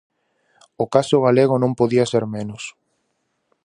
[0.83, 2.63] O caso galego non podía ser menos.